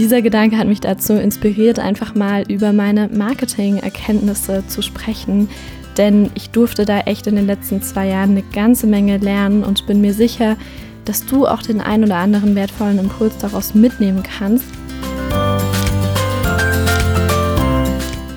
[0.00, 5.50] dieser Gedanke hat mich dazu inspiriert, einfach mal über meine Marketing-Erkenntnisse zu sprechen.
[5.98, 9.86] Denn ich durfte da echt in den letzten zwei Jahren eine ganze Menge lernen und
[9.86, 10.56] bin mir sicher,
[11.04, 14.64] dass du auch den ein oder anderen wertvollen Impuls daraus mitnehmen kannst.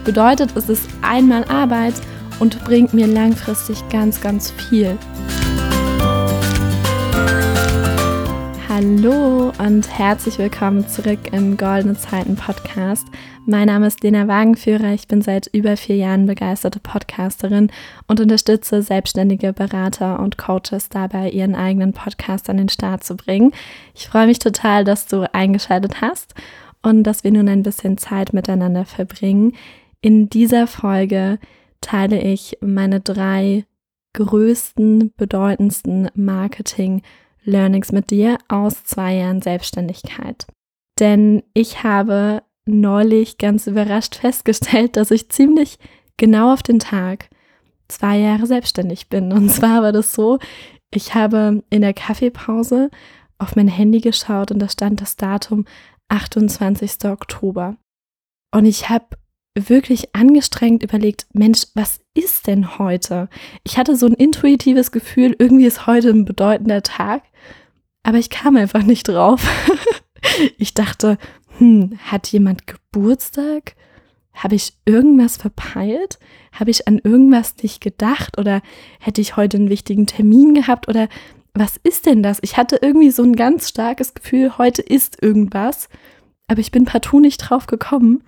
[0.03, 1.93] Bedeutet, es ist einmal Arbeit
[2.39, 4.97] und bringt mir langfristig ganz, ganz viel.
[8.83, 13.07] Hallo und herzlich willkommen zurück im Goldene Zeiten Podcast.
[13.45, 14.93] Mein Name ist Lena Wagenführer.
[14.93, 17.71] Ich bin seit über vier Jahren begeisterte Podcasterin
[18.07, 23.53] und unterstütze selbstständige Berater und Coaches dabei, ihren eigenen Podcast an den Start zu bringen.
[23.95, 26.33] Ich freue mich total, dass du eingeschaltet hast
[26.81, 29.53] und dass wir nun ein bisschen Zeit miteinander verbringen.
[30.01, 31.39] In dieser Folge
[31.79, 33.63] teile ich meine drei
[34.11, 37.01] größten, bedeutendsten Marketing-
[37.43, 40.45] Learnings mit dir aus zwei Jahren Selbstständigkeit.
[40.99, 45.77] Denn ich habe neulich ganz überrascht festgestellt, dass ich ziemlich
[46.17, 47.29] genau auf den Tag
[47.87, 49.31] zwei Jahre selbstständig bin.
[49.31, 50.39] Und zwar war das so,
[50.91, 52.89] ich habe in der Kaffeepause
[53.39, 55.65] auf mein Handy geschaut und da stand das Datum
[56.09, 57.05] 28.
[57.05, 57.77] Oktober.
[58.53, 59.05] Und ich habe
[59.55, 63.29] wirklich angestrengt überlegt, Mensch, was ist denn heute?
[63.63, 67.23] Ich hatte so ein intuitives Gefühl, irgendwie ist heute ein bedeutender Tag,
[68.01, 69.47] aber ich kam einfach nicht drauf.
[70.57, 71.17] ich dachte,
[71.57, 73.75] hm, hat jemand Geburtstag?
[74.33, 76.17] Habe ich irgendwas verpeilt?
[76.51, 78.39] Habe ich an irgendwas nicht gedacht?
[78.39, 78.61] Oder
[78.99, 80.87] hätte ich heute einen wichtigen Termin gehabt?
[80.87, 81.07] Oder
[81.53, 82.39] was ist denn das?
[82.41, 85.87] Ich hatte irgendwie so ein ganz starkes Gefühl, heute ist irgendwas.
[86.47, 88.23] Aber ich bin partout nicht drauf gekommen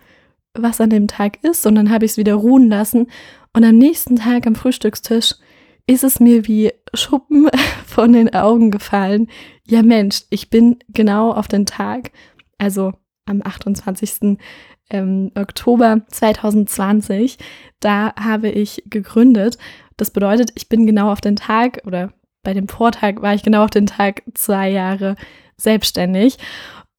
[0.55, 3.07] was an dem Tag ist, und dann habe ich es wieder ruhen lassen.
[3.53, 5.35] Und am nächsten Tag am Frühstückstisch
[5.87, 7.49] ist es mir wie Schuppen
[7.85, 9.27] von den Augen gefallen.
[9.67, 12.11] Ja Mensch, ich bin genau auf den Tag,
[12.57, 12.93] also
[13.25, 14.37] am 28.
[14.91, 17.39] Ähm, Oktober 2020,
[17.79, 19.57] da habe ich gegründet.
[19.97, 22.13] Das bedeutet, ich bin genau auf den Tag oder
[22.43, 25.15] bei dem Vortag war ich genau auf den Tag zwei Jahre
[25.57, 26.37] selbstständig.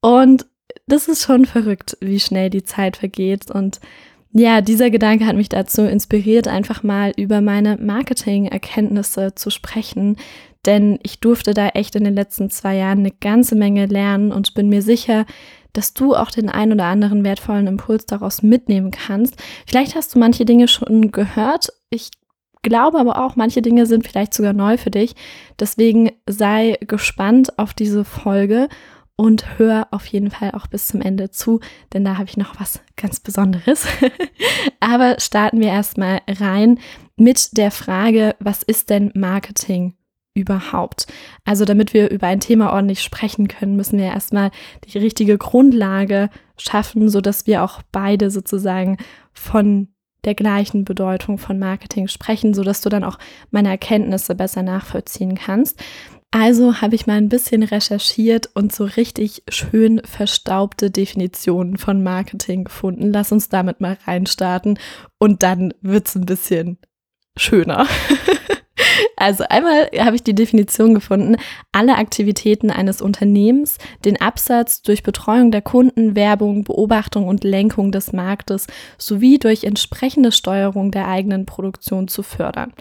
[0.01, 0.47] Und
[0.87, 3.51] das ist schon verrückt, wie schnell die Zeit vergeht.
[3.51, 3.81] Und
[4.33, 10.17] ja, dieser Gedanke hat mich dazu inspiriert, einfach mal über meine Marketing-Erkenntnisse zu sprechen.
[10.67, 14.55] Denn ich durfte da echt in den letzten zwei Jahren eine ganze Menge lernen und
[14.55, 15.25] bin mir sicher,
[15.73, 19.37] dass du auch den ein oder anderen wertvollen Impuls daraus mitnehmen kannst.
[19.67, 21.73] Vielleicht hast du manche Dinge schon gehört.
[21.91, 22.11] Ich
[22.63, 25.15] glaube aber auch, manche Dinge sind vielleicht sogar neu für dich.
[25.61, 28.69] Deswegen sei gespannt auf diese Folge
[29.17, 31.61] und hör auf jeden Fall auch bis zum Ende zu,
[31.93, 33.87] denn da habe ich noch was ganz Besonderes.
[34.81, 36.79] Aber starten wir erstmal rein
[37.17, 39.95] mit der Frage, was ist denn Marketing
[40.35, 41.07] überhaupt?
[41.45, 44.51] Also damit wir über ein Thema ordentlich sprechen können, müssen wir erstmal
[44.85, 46.29] die richtige Grundlage
[46.59, 48.99] schaffen, sodass wir auch beide sozusagen
[49.33, 49.89] von
[50.27, 53.19] der gleichen Bedeutung von Marketing sprechen, sodass du dann auch
[53.51, 55.83] meine Erkenntnisse besser nachvollziehen kannst.
[56.31, 62.65] Also habe ich mal ein bisschen recherchiert und so richtig schön verstaubte Definitionen von Marketing
[62.65, 63.13] gefunden.
[63.13, 64.79] Lass uns damit mal reinstarten
[65.19, 66.79] und dann wird es ein bisschen
[67.37, 67.87] schöner.
[69.17, 71.37] Also einmal habe ich die Definition gefunden,
[71.73, 78.13] alle Aktivitäten eines Unternehmens, den Absatz durch Betreuung der Kunden, Werbung, Beobachtung und Lenkung des
[78.13, 78.67] Marktes
[78.99, 82.75] sowie durch entsprechende Steuerung der eigenen Produktion zu fördern.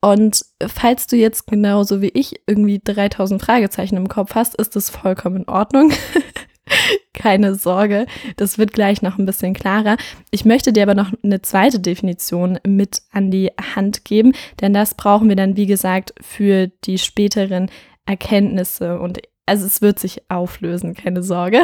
[0.00, 4.88] Und falls du jetzt genauso wie ich irgendwie 3000 Fragezeichen im Kopf hast, ist das
[4.90, 5.92] vollkommen in Ordnung.
[7.12, 8.06] Keine Sorge,
[8.36, 9.96] das wird gleich noch ein bisschen klarer.
[10.30, 14.94] Ich möchte dir aber noch eine zweite Definition mit an die Hand geben, denn das
[14.94, 17.70] brauchen wir dann, wie gesagt, für die späteren
[18.06, 21.62] Erkenntnisse und also es wird sich auflösen, keine Sorge.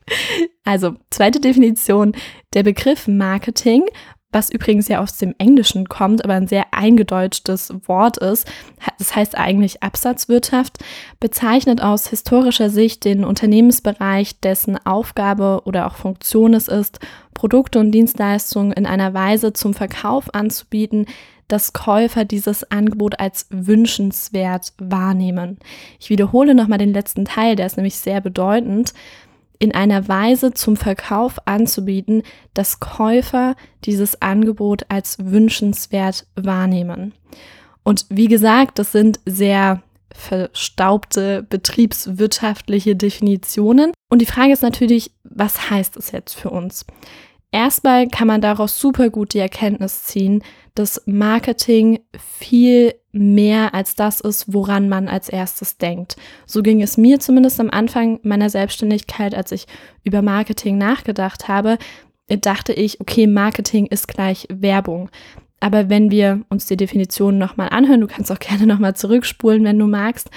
[0.64, 2.12] also, zweite Definition,
[2.52, 3.86] der Begriff Marketing
[4.34, 8.46] was übrigens ja aus dem Englischen kommt, aber ein sehr eingedeutschtes Wort ist,
[8.98, 10.78] das heißt eigentlich Absatzwirtschaft,
[11.20, 16.98] bezeichnet aus historischer Sicht den Unternehmensbereich, dessen Aufgabe oder auch Funktion es ist,
[17.32, 21.06] Produkte und Dienstleistungen in einer Weise zum Verkauf anzubieten,
[21.48, 25.58] dass Käufer dieses Angebot als wünschenswert wahrnehmen.
[26.00, 28.94] Ich wiederhole nochmal den letzten Teil, der ist nämlich sehr bedeutend
[29.58, 32.22] in einer Weise zum Verkauf anzubieten,
[32.54, 37.14] dass Käufer dieses Angebot als wünschenswert wahrnehmen.
[37.82, 43.92] Und wie gesagt, das sind sehr verstaubte betriebswirtschaftliche Definitionen.
[44.08, 46.86] Und die Frage ist natürlich, was heißt es jetzt für uns?
[47.50, 50.42] Erstmal kann man daraus super gut die Erkenntnis ziehen,
[50.74, 52.00] dass Marketing
[52.38, 56.16] viel mehr als das ist, woran man als erstes denkt.
[56.46, 59.66] So ging es mir zumindest am Anfang meiner Selbstständigkeit, als ich
[60.02, 61.78] über Marketing nachgedacht habe,
[62.28, 65.10] dachte ich, okay, Marketing ist gleich Werbung.
[65.60, 69.78] Aber wenn wir uns die Definition nochmal anhören, du kannst auch gerne nochmal zurückspulen, wenn
[69.78, 70.28] du magst,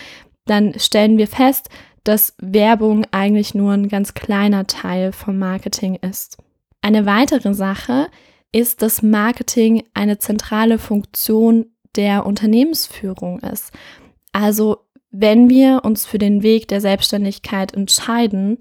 [0.45, 1.69] dann stellen wir fest,
[2.03, 6.37] dass Werbung eigentlich nur ein ganz kleiner Teil vom Marketing ist.
[6.81, 8.07] Eine weitere Sache
[8.53, 13.71] ist, dass Marketing eine zentrale Funktion der Unternehmensführung ist.
[14.31, 14.77] Also
[15.11, 18.59] wenn wir uns für den Weg der Selbstständigkeit entscheiden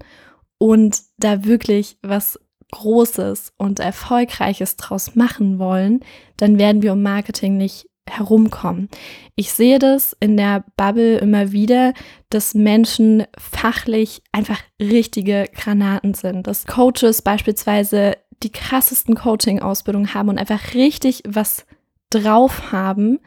[0.57, 2.39] und da wirklich was
[2.71, 6.01] Großes und Erfolgreiches draus machen wollen,
[6.35, 8.89] dann werden wir um Marketing nicht herumkommen.
[9.35, 11.93] Ich sehe das in der Bubble immer wieder,
[12.29, 16.47] dass Menschen fachlich einfach richtige Granaten sind.
[16.47, 21.65] Dass Coaches beispielsweise die krassesten Coaching-Ausbildungen haben und einfach richtig was
[22.09, 23.19] drauf haben,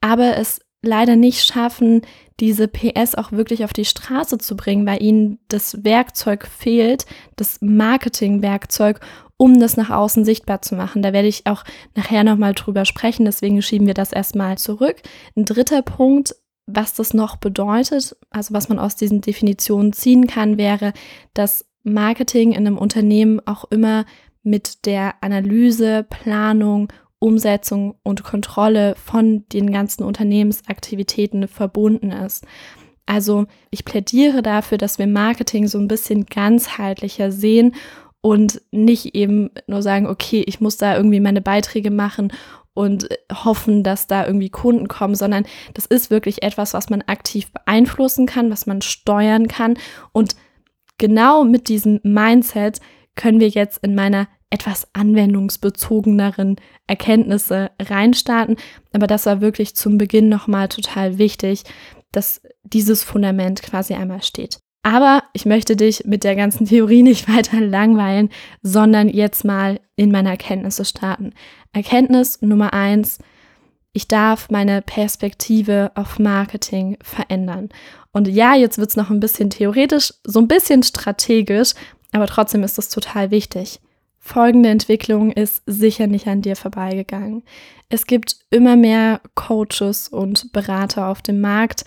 [0.00, 2.02] aber es leider nicht schaffen,
[2.40, 7.58] diese PS auch wirklich auf die Straße zu bringen, weil ihnen das Werkzeug fehlt, das
[7.60, 9.00] Marketingwerkzeug,
[9.36, 11.02] um das nach außen sichtbar zu machen.
[11.02, 11.62] Da werde ich auch
[11.94, 14.96] nachher nochmal drüber sprechen, deswegen schieben wir das erstmal zurück.
[15.36, 16.34] Ein dritter Punkt,
[16.66, 20.92] was das noch bedeutet, also was man aus diesen Definitionen ziehen kann, wäre,
[21.34, 24.04] dass Marketing in einem Unternehmen auch immer
[24.42, 26.88] mit der Analyse, Planung
[27.22, 32.44] Umsetzung und Kontrolle von den ganzen Unternehmensaktivitäten verbunden ist.
[33.06, 37.74] Also ich plädiere dafür, dass wir Marketing so ein bisschen ganzheitlicher sehen
[38.20, 42.32] und nicht eben nur sagen, okay, ich muss da irgendwie meine Beiträge machen
[42.74, 45.44] und hoffen, dass da irgendwie Kunden kommen, sondern
[45.74, 49.76] das ist wirklich etwas, was man aktiv beeinflussen kann, was man steuern kann.
[50.12, 50.36] Und
[50.98, 52.80] genau mit diesem Mindset
[53.14, 56.56] können wir jetzt in meiner etwas anwendungsbezogeneren
[56.86, 58.56] Erkenntnisse reinstarten.
[58.92, 61.62] Aber das war wirklich zum Beginn nochmal total wichtig,
[62.12, 64.58] dass dieses Fundament quasi einmal steht.
[64.82, 68.28] Aber ich möchte dich mit der ganzen Theorie nicht weiter langweilen,
[68.62, 71.32] sondern jetzt mal in meine Erkenntnisse starten.
[71.72, 73.18] Erkenntnis Nummer eins,
[73.94, 77.68] ich darf meine Perspektive auf Marketing verändern.
[78.12, 81.72] Und ja, jetzt wird es noch ein bisschen theoretisch, so ein bisschen strategisch,
[82.10, 83.80] aber trotzdem ist es total wichtig.
[84.24, 87.42] Folgende Entwicklung ist sicher nicht an dir vorbeigegangen.
[87.88, 91.84] Es gibt immer mehr Coaches und Berater auf dem Markt.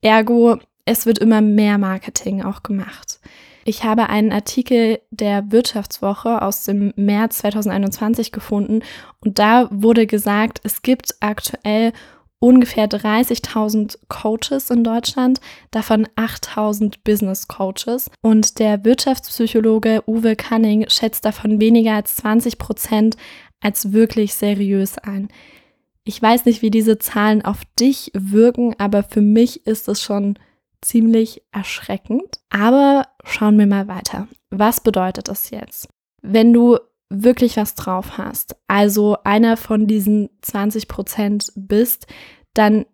[0.00, 3.20] Ergo, es wird immer mehr Marketing auch gemacht.
[3.64, 8.80] Ich habe einen Artikel der Wirtschaftswoche aus dem März 2021 gefunden
[9.20, 11.92] und da wurde gesagt, es gibt aktuell
[12.38, 15.40] ungefähr 30.000 Coaches in Deutschland,
[15.70, 18.10] davon 8.000 Business Coaches.
[18.22, 23.16] Und der Wirtschaftspsychologe Uwe Canning schätzt davon weniger als 20 Prozent
[23.60, 25.28] als wirklich seriös ein.
[26.04, 30.38] Ich weiß nicht, wie diese Zahlen auf dich wirken, aber für mich ist es schon
[30.80, 32.38] ziemlich erschreckend.
[32.50, 34.28] Aber schauen wir mal weiter.
[34.50, 35.88] Was bedeutet das jetzt?
[36.22, 42.06] Wenn du wirklich was drauf hast, also einer von diesen 20 Prozent bist,
[42.54, 42.86] dann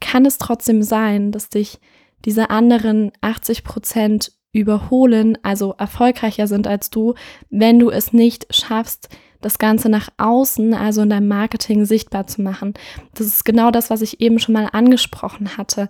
[0.00, 1.78] kann es trotzdem sein, dass dich
[2.24, 7.14] diese anderen 80 Prozent überholen, also erfolgreicher sind als du,
[7.50, 9.08] wenn du es nicht schaffst,
[9.40, 12.74] das Ganze nach außen, also in deinem Marketing sichtbar zu machen.
[13.14, 15.88] Das ist genau das, was ich eben schon mal angesprochen hatte.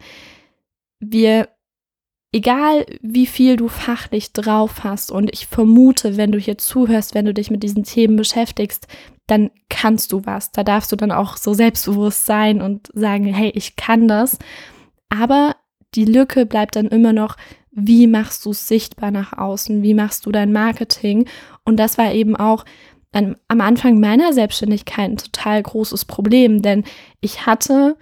[1.01, 1.49] Wir
[2.33, 7.25] egal wie viel du fachlich drauf hast und ich vermute, wenn du hier zuhörst, wenn
[7.25, 8.87] du dich mit diesen Themen beschäftigst,
[9.27, 10.53] dann kannst du was.
[10.53, 14.39] Da darfst du dann auch so selbstbewusst sein und sagen, hey, ich kann das.
[15.09, 15.57] Aber
[15.95, 17.37] die Lücke bleibt dann immer noch,
[17.73, 19.83] wie machst du es sichtbar nach außen?
[19.83, 21.29] Wie machst du dein Marketing?
[21.65, 22.65] Und das war eben auch
[23.13, 26.85] am Anfang meiner Selbstständigkeit ein total großes Problem, denn
[27.21, 27.97] ich hatte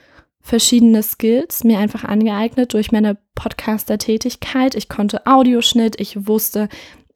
[0.49, 4.75] verschiedene Skills mir einfach angeeignet durch meine Podcaster-Tätigkeit.
[4.75, 6.69] Ich konnte Audioschnitt, ich wusste,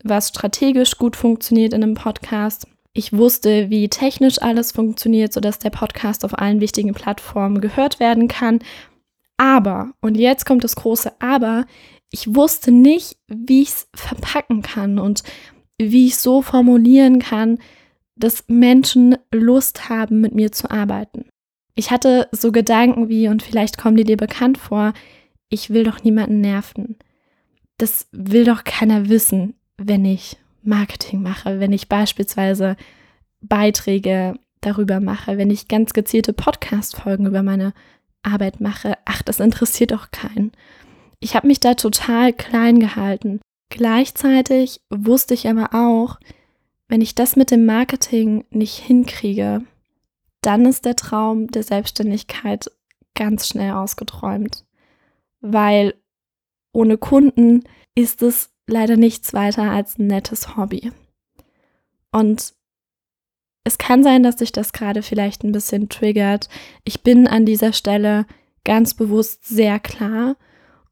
[0.04, 2.66] was strategisch gut funktioniert in einem Podcast.
[2.92, 8.28] Ich wusste, wie technisch alles funktioniert, sodass der Podcast auf allen wichtigen Plattformen gehört werden
[8.28, 8.58] kann.
[9.38, 11.64] Aber, und jetzt kommt das große Aber,
[12.10, 15.22] ich wusste nicht, wie ich es verpacken kann und
[15.78, 17.58] wie ich so formulieren kann,
[18.14, 21.31] dass Menschen Lust haben, mit mir zu arbeiten.
[21.74, 24.92] Ich hatte so Gedanken wie, und vielleicht kommen die dir bekannt vor,
[25.48, 26.96] ich will doch niemanden nerven.
[27.78, 32.76] Das will doch keiner wissen, wenn ich Marketing mache, wenn ich beispielsweise
[33.40, 37.72] Beiträge darüber mache, wenn ich ganz gezielte Podcast-Folgen über meine
[38.22, 38.94] Arbeit mache.
[39.04, 40.52] Ach, das interessiert doch keinen.
[41.20, 43.40] Ich habe mich da total klein gehalten.
[43.70, 46.18] Gleichzeitig wusste ich aber auch,
[46.88, 49.62] wenn ich das mit dem Marketing nicht hinkriege,
[50.42, 52.70] dann ist der Traum der Selbstständigkeit
[53.14, 54.64] ganz schnell ausgeträumt,
[55.40, 55.94] weil
[56.72, 60.92] ohne Kunden ist es leider nichts weiter als ein nettes Hobby.
[62.10, 62.54] Und
[63.64, 66.48] es kann sein, dass sich das gerade vielleicht ein bisschen triggert.
[66.84, 68.26] Ich bin an dieser Stelle
[68.64, 70.36] ganz bewusst sehr klar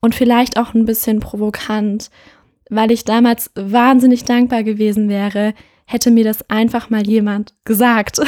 [0.00, 2.11] und vielleicht auch ein bisschen provokant,
[2.69, 5.54] weil ich damals wahnsinnig dankbar gewesen wäre,
[5.91, 8.21] hätte mir das einfach mal jemand gesagt.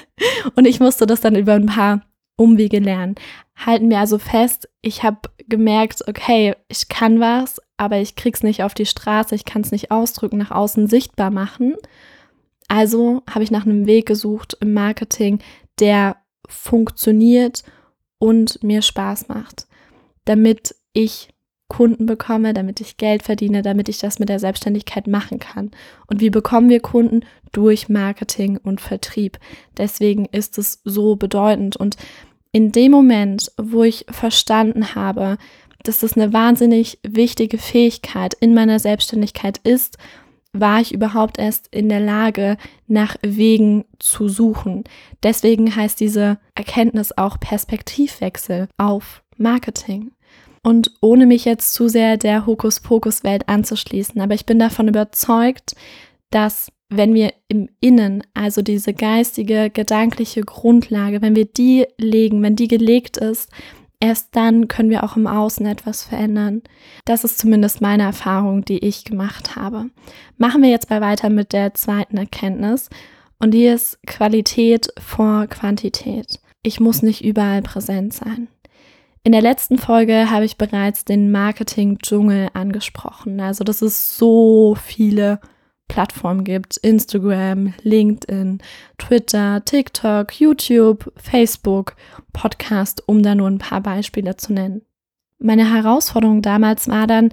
[0.56, 2.00] und ich musste das dann über ein paar
[2.36, 3.14] Umwege lernen.
[3.54, 8.64] Halten wir also fest, ich habe gemerkt, okay, ich kann was, aber ich krieg's nicht
[8.64, 11.76] auf die Straße, ich kann es nicht ausdrücken, nach außen sichtbar machen.
[12.66, 15.38] Also habe ich nach einem Weg gesucht im Marketing,
[15.78, 16.16] der
[16.48, 17.62] funktioniert
[18.18, 19.68] und mir Spaß macht,
[20.24, 21.28] damit ich
[21.74, 25.72] Kunden bekomme, damit ich Geld verdiene, damit ich das mit der Selbstständigkeit machen kann.
[26.06, 27.24] Und wie bekommen wir Kunden?
[27.50, 29.38] Durch Marketing und Vertrieb.
[29.76, 31.76] Deswegen ist es so bedeutend.
[31.76, 31.96] Und
[32.52, 35.36] in dem Moment, wo ich verstanden habe,
[35.82, 39.98] dass das eine wahnsinnig wichtige Fähigkeit in meiner Selbstständigkeit ist,
[40.52, 44.84] war ich überhaupt erst in der Lage, nach Wegen zu suchen.
[45.24, 50.12] Deswegen heißt diese Erkenntnis auch Perspektivwechsel auf Marketing.
[50.64, 55.76] Und ohne mich jetzt zu sehr der Hokuspokus-Welt anzuschließen, aber ich bin davon überzeugt,
[56.30, 62.56] dass wenn wir im Innen, also diese geistige, gedankliche Grundlage, wenn wir die legen, wenn
[62.56, 63.50] die gelegt ist,
[64.00, 66.62] erst dann können wir auch im Außen etwas verändern.
[67.04, 69.90] Das ist zumindest meine Erfahrung, die ich gemacht habe.
[70.38, 72.88] Machen wir jetzt mal weiter mit der zweiten Erkenntnis
[73.38, 76.40] und die ist Qualität vor Quantität.
[76.62, 78.48] Ich muss nicht überall präsent sein.
[79.26, 83.40] In der letzten Folge habe ich bereits den Marketing-Dschungel angesprochen.
[83.40, 85.40] Also, dass es so viele
[85.88, 86.76] Plattformen gibt.
[86.76, 88.58] Instagram, LinkedIn,
[88.98, 91.96] Twitter, TikTok, YouTube, Facebook,
[92.34, 94.82] Podcast, um da nur ein paar Beispiele zu nennen.
[95.38, 97.32] Meine Herausforderung damals war dann,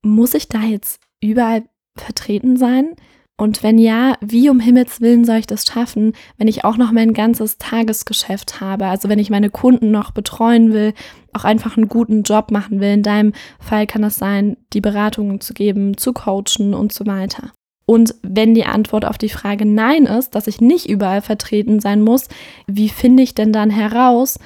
[0.00, 1.64] muss ich da jetzt überall
[1.96, 2.96] vertreten sein?
[3.38, 6.90] Und wenn ja, wie um Himmels Willen soll ich das schaffen, wenn ich auch noch
[6.90, 8.86] mein ganzes Tagesgeschäft habe?
[8.86, 10.94] Also wenn ich meine Kunden noch betreuen will,
[11.34, 12.94] auch einfach einen guten Job machen will.
[12.94, 17.52] In deinem Fall kann das sein, die Beratungen zu geben, zu coachen und so weiter.
[17.84, 22.02] Und wenn die Antwort auf die Frage Nein ist, dass ich nicht überall vertreten sein
[22.02, 22.28] muss,
[22.66, 24.38] wie finde ich denn dann heraus,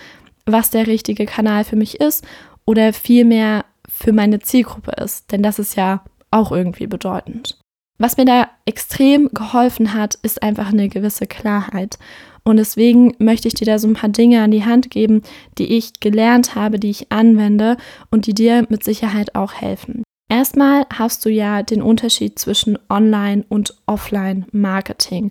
[0.46, 2.26] was der richtige Kanal für mich ist
[2.66, 5.30] oder vielmehr für meine Zielgruppe ist?
[5.30, 7.59] Denn das ist ja auch irgendwie bedeutend.
[8.00, 11.98] Was mir da extrem geholfen hat, ist einfach eine gewisse Klarheit.
[12.44, 15.20] Und deswegen möchte ich dir da so ein paar Dinge an die Hand geben,
[15.58, 17.76] die ich gelernt habe, die ich anwende
[18.10, 20.02] und die dir mit Sicherheit auch helfen.
[20.30, 25.30] Erstmal hast du ja den Unterschied zwischen Online- und Offline-Marketing.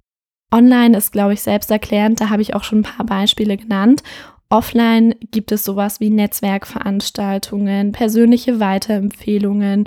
[0.54, 4.04] Online ist, glaube ich, selbsterklärend, da habe ich auch schon ein paar Beispiele genannt.
[4.50, 9.86] Offline gibt es sowas wie Netzwerkveranstaltungen, persönliche Weiterempfehlungen,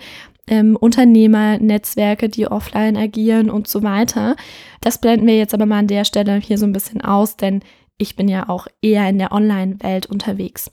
[0.48, 4.36] ähm, Unternehmernetzwerke, die offline agieren und so weiter.
[4.80, 7.60] Das blenden wir jetzt aber mal an der Stelle hier so ein bisschen aus, denn
[7.98, 10.70] ich bin ja auch eher in der Online-Welt unterwegs.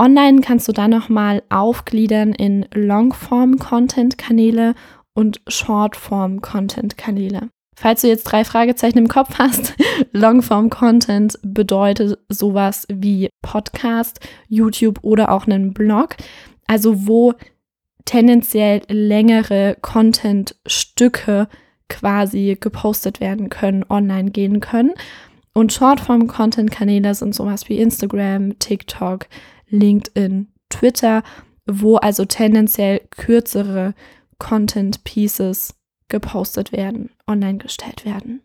[0.00, 4.74] Online kannst du dann nochmal aufgliedern in Longform-Content-Kanäle
[5.14, 7.50] und Shortform-Content-Kanäle.
[7.76, 9.74] Falls du jetzt drei Fragezeichen im Kopf hast,
[10.12, 16.16] Longform-Content bedeutet sowas wie Podcast, YouTube oder auch einen Blog.
[16.66, 17.34] Also wo
[18.04, 21.48] tendenziell längere Content-Stücke
[21.88, 24.92] quasi gepostet werden können, online gehen können.
[25.52, 29.26] Und Shortform-Content-Kanäle sind sowas wie Instagram, TikTok,
[29.68, 31.22] LinkedIn, Twitter,
[31.66, 33.94] wo also tendenziell kürzere
[34.38, 35.74] Content-Pieces
[36.08, 38.42] gepostet werden, online gestellt werden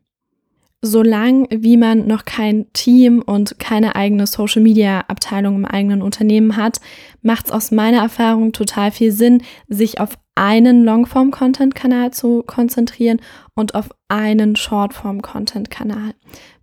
[0.81, 6.55] solange wie man noch kein Team und keine eigene Social Media Abteilung im eigenen Unternehmen
[6.55, 6.79] hat,
[7.21, 12.43] macht es aus meiner Erfahrung total viel Sinn, sich auf einen Longform Content Kanal zu
[12.45, 13.19] konzentrieren
[13.55, 16.13] und auf einen Shortform Content Kanal.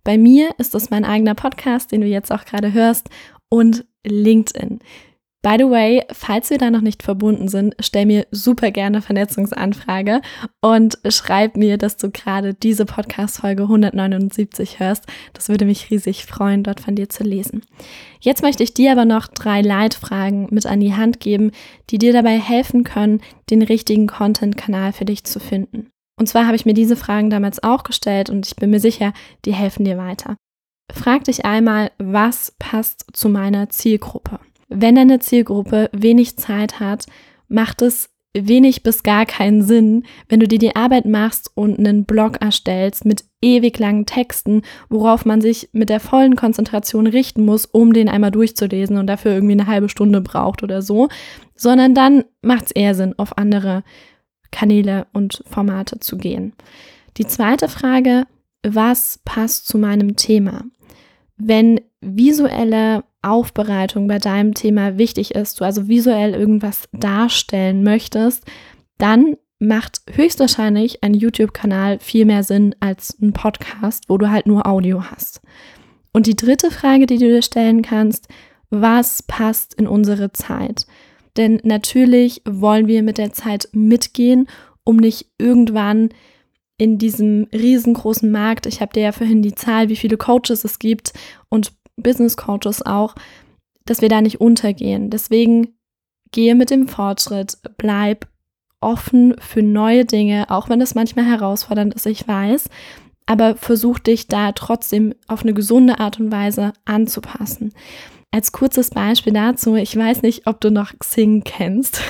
[0.05, 3.09] Bei mir ist das mein eigener Podcast, den du jetzt auch gerade hörst
[3.49, 4.79] und LinkedIn.
[5.45, 10.21] By the way, falls wir da noch nicht verbunden sind, stell mir super gerne Vernetzungsanfrage
[10.59, 15.05] und schreib mir, dass du gerade diese Podcast-Folge 179 hörst.
[15.33, 17.61] Das würde mich riesig freuen, dort von dir zu lesen.
[18.19, 21.51] Jetzt möchte ich dir aber noch drei Leitfragen mit an die Hand geben,
[21.91, 23.21] die dir dabei helfen können,
[23.51, 25.91] den richtigen Content-Kanal für dich zu finden.
[26.19, 29.13] Und zwar habe ich mir diese Fragen damals auch gestellt und ich bin mir sicher,
[29.45, 30.37] die helfen dir weiter.
[30.91, 34.39] Frag dich einmal, was passt zu meiner Zielgruppe?
[34.67, 37.05] Wenn deine Zielgruppe wenig Zeit hat,
[37.47, 42.03] macht es wenig bis gar keinen Sinn, wenn du dir die Arbeit machst und einen
[42.05, 47.65] Blog erstellst mit ewig langen Texten, worauf man sich mit der vollen Konzentration richten muss,
[47.65, 51.07] um den einmal durchzulesen und dafür irgendwie eine halbe Stunde braucht oder so,
[51.55, 53.83] sondern dann macht es eher Sinn, auf andere
[54.51, 56.53] Kanäle und Formate zu gehen.
[57.17, 58.25] Die zweite Frage,
[58.63, 60.63] was passt zu meinem Thema?
[61.37, 68.45] Wenn visuelle Aufbereitung bei deinem Thema wichtig ist, du also visuell irgendwas darstellen möchtest,
[68.97, 74.67] dann macht höchstwahrscheinlich ein YouTube-Kanal viel mehr Sinn als ein Podcast, wo du halt nur
[74.67, 75.41] Audio hast.
[76.11, 78.27] Und die dritte Frage, die du dir stellen kannst,
[78.69, 80.85] was passt in unsere Zeit?
[81.37, 84.47] Denn natürlich wollen wir mit der Zeit mitgehen,
[84.83, 86.09] um nicht irgendwann
[86.77, 90.79] in diesem riesengroßen Markt, ich habe dir ja vorhin die Zahl, wie viele Coaches es
[90.79, 91.13] gibt
[91.49, 93.15] und Business Coaches auch,
[93.85, 95.09] dass wir da nicht untergehen.
[95.09, 95.75] Deswegen
[96.31, 98.27] gehe mit dem Fortschritt, bleib
[98.81, 102.69] offen für neue Dinge, auch wenn es manchmal herausfordernd ist, ich weiß,
[103.25, 107.73] aber versuch dich da trotzdem auf eine gesunde Art und Weise anzupassen.
[108.31, 112.01] Als kurzes Beispiel dazu, ich weiß nicht, ob du noch Xing kennst,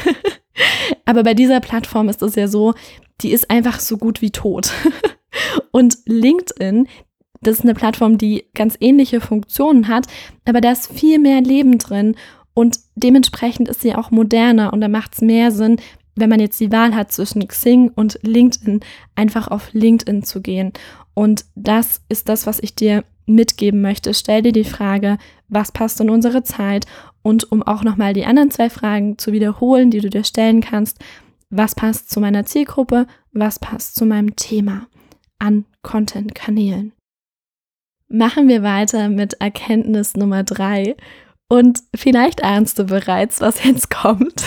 [1.05, 2.73] aber bei dieser Plattform ist es ja so,
[3.21, 4.71] die ist einfach so gut wie tot.
[5.71, 6.87] Und LinkedIn,
[7.45, 10.07] das ist eine Plattform, die ganz ähnliche Funktionen hat,
[10.45, 12.15] aber da ist viel mehr Leben drin
[12.53, 15.77] und dementsprechend ist sie auch moderner und da macht es mehr Sinn,
[16.15, 18.79] wenn man jetzt die Wahl hat zwischen Xing und LinkedIn,
[19.15, 20.71] einfach auf LinkedIn zu gehen.
[21.13, 24.13] Und das ist das, was ich dir mitgeben möchte.
[24.13, 25.17] Stell dir die Frage,
[25.49, 26.85] was passt in unsere Zeit?
[27.21, 30.99] Und um auch nochmal die anderen zwei Fragen zu wiederholen, die du dir stellen kannst,
[31.49, 33.07] was passt zu meiner Zielgruppe?
[33.31, 34.87] Was passt zu meinem Thema
[35.39, 36.93] an Content-Kanälen?
[38.07, 40.95] Machen wir weiter mit Erkenntnis Nummer drei.
[41.47, 44.43] Und vielleicht ahnst du bereits, was jetzt kommt.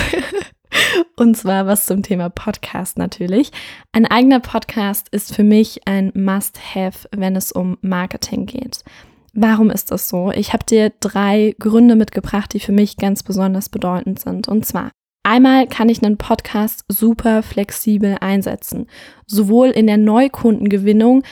[1.16, 3.50] Und zwar was zum Thema Podcast natürlich.
[3.90, 8.84] Ein eigener Podcast ist für mich ein Must-Have, wenn es um Marketing geht.
[9.32, 10.30] Warum ist das so?
[10.30, 14.46] Ich habe dir drei Gründe mitgebracht, die für mich ganz besonders bedeutend sind.
[14.46, 14.90] Und zwar,
[15.24, 18.86] einmal kann ich einen Podcast super flexibel einsetzen,
[19.26, 21.24] sowohl in der Neukundengewinnung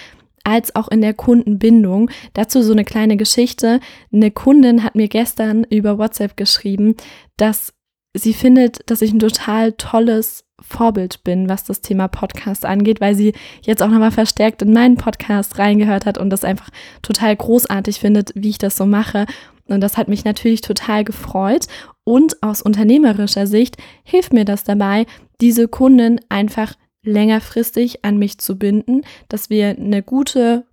[0.47, 2.09] als auch in der Kundenbindung.
[2.33, 3.81] Dazu so eine kleine Geschichte.
[4.13, 6.95] Eine Kundin hat mir gestern über WhatsApp geschrieben,
[7.37, 7.75] dass
[8.15, 13.15] sie findet, dass ich ein total tolles Vorbild bin, was das Thema Podcast angeht, weil
[13.15, 16.71] sie jetzt auch nochmal verstärkt in meinen Podcast reingehört hat und das einfach
[17.03, 19.27] total großartig findet, wie ich das so mache.
[19.67, 21.67] Und das hat mich natürlich total gefreut.
[22.05, 25.07] Und aus unternehmerischer Sicht hilft mir das dabei,
[25.41, 26.75] diese Kunden einfach
[27.07, 30.67] längerfristig an mich zu binden, dass wir eine gute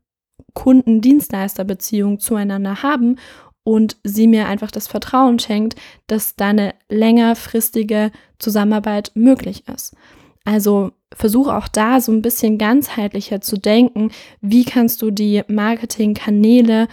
[0.53, 3.17] Kunden-Dienstleister-Beziehung zueinander haben
[3.63, 9.95] und sie mir einfach das Vertrauen schenkt, dass da eine längerfristige Zusammenarbeit möglich ist.
[10.45, 16.87] Also versuche auch da so ein bisschen ganzheitlicher zu denken, wie kannst du die Marketingkanäle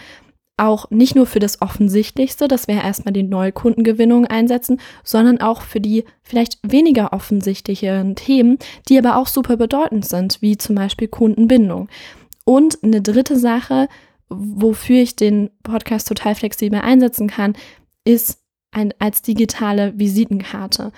[0.61, 5.81] auch nicht nur für das Offensichtlichste, das wäre erstmal die Neukundengewinnung einsetzen, sondern auch für
[5.81, 11.89] die vielleicht weniger offensichtlichen Themen, die aber auch super bedeutend sind, wie zum Beispiel Kundenbindung.
[12.45, 13.87] Und eine dritte Sache,
[14.29, 17.53] wofür ich den Podcast total flexibel einsetzen kann,
[18.05, 18.39] ist
[18.71, 20.91] ein, als digitale Visitenkarte.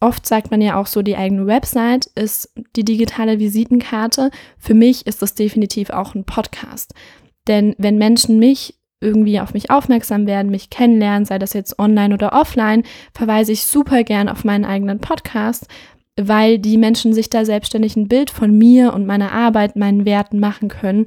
[0.00, 4.30] Oft sagt man ja auch so, die eigene Website ist die digitale Visitenkarte.
[4.58, 6.94] Für mich ist das definitiv auch ein Podcast.
[7.46, 12.14] Denn wenn Menschen mich irgendwie auf mich aufmerksam werden, mich kennenlernen, sei das jetzt online
[12.14, 12.84] oder offline,
[13.14, 15.66] verweise ich super gern auf meinen eigenen Podcast,
[16.16, 20.38] weil die Menschen sich da selbstständig ein Bild von mir und meiner Arbeit, meinen Werten
[20.38, 21.06] machen können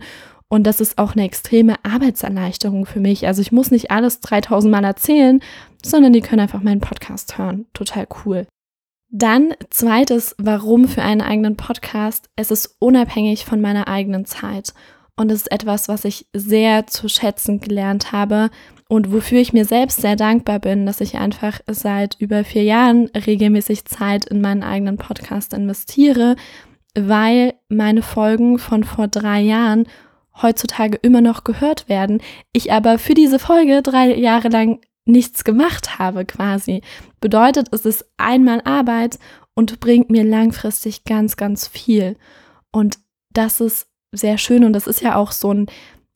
[0.53, 3.25] und das ist auch eine extreme Arbeitserleichterung für mich.
[3.25, 5.41] Also ich muss nicht alles 3000 Mal erzählen,
[5.83, 7.65] sondern die können einfach meinen Podcast hören.
[7.73, 8.45] Total cool.
[9.09, 12.29] Dann zweites, warum für einen eigenen Podcast?
[12.35, 14.75] Es ist unabhängig von meiner eigenen Zeit.
[15.15, 18.49] Und es ist etwas, was ich sehr zu schätzen gelernt habe
[18.89, 23.07] und wofür ich mir selbst sehr dankbar bin, dass ich einfach seit über vier Jahren
[23.09, 26.35] regelmäßig Zeit in meinen eigenen Podcast investiere,
[26.95, 29.87] weil meine Folgen von vor drei Jahren
[30.41, 32.21] heutzutage immer noch gehört werden,
[32.51, 36.81] ich aber für diese Folge drei Jahre lang nichts gemacht habe quasi.
[37.19, 39.19] Bedeutet, es ist einmal Arbeit
[39.53, 42.17] und bringt mir langfristig ganz, ganz viel.
[42.71, 42.97] Und
[43.31, 45.67] das ist sehr schön und das ist ja auch so ein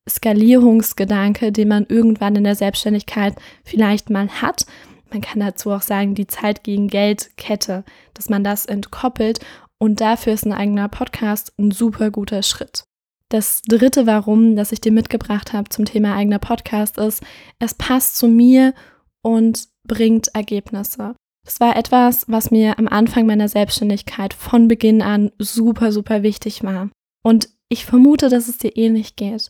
[0.10, 4.66] Skalierungsgedanke, den man irgendwann in der Selbstständigkeit vielleicht mal hat.
[5.12, 7.84] Man kann dazu auch sagen, die Zeit gegen Geld-Kette,
[8.14, 9.40] dass man das entkoppelt
[9.80, 12.86] und dafür ist ein eigener Podcast ein super guter Schritt.
[13.30, 17.22] Das dritte Warum, das ich dir mitgebracht habe zum Thema eigener Podcast ist,
[17.60, 18.74] es passt zu mir
[19.22, 21.16] und bringt Ergebnisse.
[21.44, 26.64] Das war etwas, was mir am Anfang meiner Selbstständigkeit von Beginn an super, super wichtig
[26.64, 26.90] war.
[27.24, 29.50] Und ich vermute, dass es dir ähnlich geht.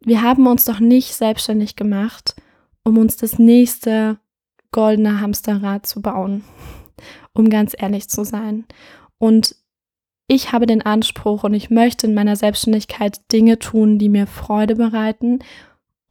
[0.00, 2.34] Wir haben uns doch nicht selbstständig gemacht,
[2.84, 4.18] um uns das nächste
[4.72, 6.44] goldene Hamsterrad zu bauen,
[7.34, 8.64] um ganz ehrlich zu sein.
[9.18, 9.54] Und
[10.28, 14.76] ich habe den Anspruch und ich möchte in meiner Selbstständigkeit Dinge tun, die mir Freude
[14.76, 15.40] bereiten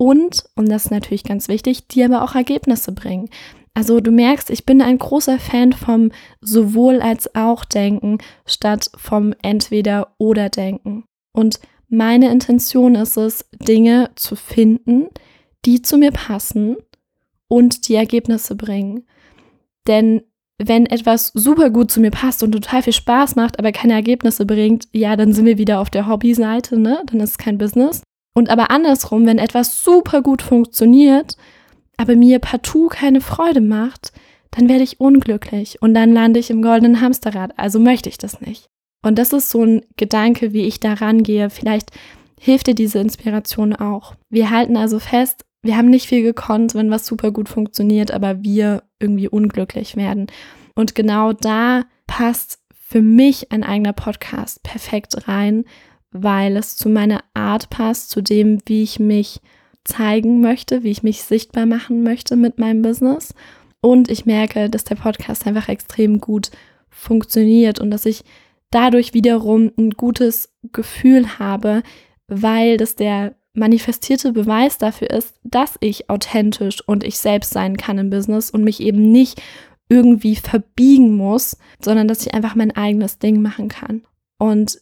[0.01, 3.29] und, und das ist natürlich ganz wichtig, die aber auch Ergebnisse bringen.
[3.75, 6.11] Also du merkst, ich bin ein großer Fan vom
[6.41, 11.03] sowohl als auch Denken statt vom entweder oder Denken.
[11.33, 15.07] Und meine Intention ist es, Dinge zu finden,
[15.65, 16.77] die zu mir passen
[17.47, 19.05] und die Ergebnisse bringen.
[19.87, 20.21] Denn
[20.57, 24.45] wenn etwas super gut zu mir passt und total viel Spaß macht, aber keine Ergebnisse
[24.45, 27.01] bringt, ja, dann sind wir wieder auf der Hobby-Seite, ne?
[27.07, 28.03] Dann ist es kein Business.
[28.33, 31.35] Und aber andersrum, wenn etwas super gut funktioniert,
[31.97, 34.13] aber mir partout keine Freude macht,
[34.51, 37.57] dann werde ich unglücklich und dann lande ich im goldenen Hamsterrad.
[37.57, 38.69] Also möchte ich das nicht.
[39.01, 41.49] Und das ist so ein Gedanke, wie ich da rangehe.
[41.49, 41.91] Vielleicht
[42.39, 44.15] hilft dir diese Inspiration auch.
[44.29, 48.43] Wir halten also fest, wir haben nicht viel gekonnt, wenn was super gut funktioniert, aber
[48.43, 50.27] wir irgendwie unglücklich werden.
[50.75, 55.65] Und genau da passt für mich ein eigener Podcast perfekt rein,
[56.11, 59.39] weil es zu meiner Art passt, zu dem, wie ich mich
[59.83, 63.33] zeigen möchte, wie ich mich sichtbar machen möchte mit meinem Business.
[63.81, 66.51] Und ich merke, dass der Podcast einfach extrem gut
[66.89, 68.23] funktioniert und dass ich
[68.71, 71.83] dadurch wiederum ein gutes Gefühl habe,
[72.27, 77.97] weil das der manifestierte Beweis dafür ist, dass ich authentisch und ich selbst sein kann
[77.97, 79.41] im Business und mich eben nicht
[79.89, 84.03] irgendwie verbiegen muss, sondern dass ich einfach mein eigenes Ding machen kann.
[84.37, 84.81] Und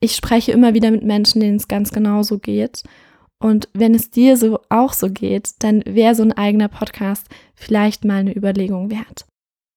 [0.00, 2.82] ich spreche immer wieder mit Menschen, denen es ganz genauso geht.
[3.38, 8.04] Und wenn es dir so auch so geht, dann wäre so ein eigener Podcast vielleicht
[8.04, 9.26] mal eine Überlegung wert.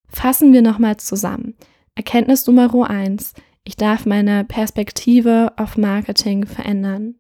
[0.08, 1.56] Fassen wir nochmal zusammen.
[1.96, 7.16] Erkenntnis Nummer eins: Ich darf meine Perspektive auf Marketing verändern.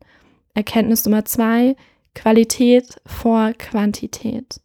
[0.54, 1.76] Erkenntnis Nummer zwei:
[2.16, 4.62] Qualität vor Quantität.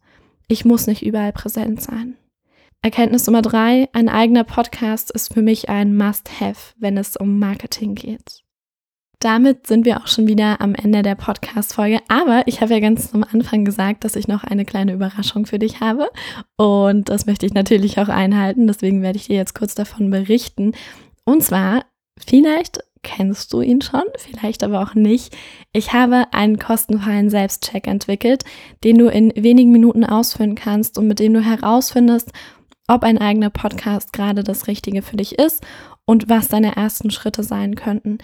[0.47, 2.17] Ich muss nicht überall präsent sein.
[2.81, 7.95] Erkenntnis Nummer drei: Ein eigener Podcast ist für mich ein Must-Have, wenn es um Marketing
[7.95, 8.45] geht.
[9.19, 11.99] Damit sind wir auch schon wieder am Ende der Podcast-Folge.
[12.09, 15.57] Aber ich habe ja ganz am Anfang gesagt, dass ich noch eine kleine Überraschung für
[15.57, 16.09] dich habe.
[16.57, 18.67] Und das möchte ich natürlich auch einhalten.
[18.67, 20.73] Deswegen werde ich dir jetzt kurz davon berichten.
[21.25, 21.85] Und zwar,
[22.17, 25.35] vielleicht kennst du ihn schon, vielleicht aber auch nicht.
[25.73, 28.43] Ich habe einen kostenfreien Selbstcheck entwickelt,
[28.83, 32.31] den du in wenigen Minuten ausführen kannst und mit dem du herausfindest,
[32.87, 35.63] ob ein eigener Podcast gerade das Richtige für dich ist
[36.05, 38.17] und was deine ersten Schritte sein könnten.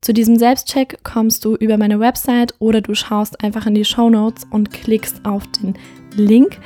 [0.00, 4.08] Zu diesem Selbstcheck kommst du über meine Website oder du schaust einfach in die Show
[4.08, 5.74] Notes und klickst auf den
[6.14, 6.58] Link.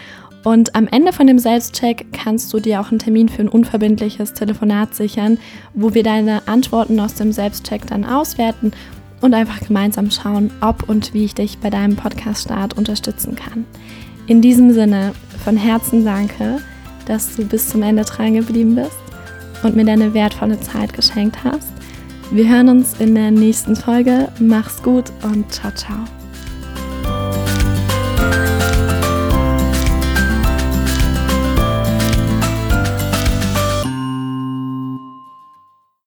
[0.45, 4.35] Und am Ende von dem Selbstcheck kannst du dir auch einen Termin für ein unverbindliches
[4.35, 5.39] Telefonat sichern,
[5.73, 8.73] wo wir deine Antworten aus dem Selbstcheck dann auswerten
[9.23, 13.65] und einfach gemeinsam schauen, ob und wie ich dich bei deinem Podcast-Start unterstützen kann.
[14.27, 16.59] In diesem Sinne, von Herzen danke,
[17.07, 18.97] dass du bis zum Ende dran geblieben bist
[19.63, 21.73] und mir deine wertvolle Zeit geschenkt hast.
[22.31, 24.29] Wir hören uns in der nächsten Folge.
[24.41, 26.24] Mach's gut und ciao, ciao.